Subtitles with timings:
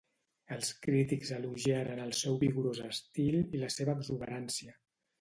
[0.53, 4.79] Els crítics elogiaren el seu vigorós estil i la seva exuberància.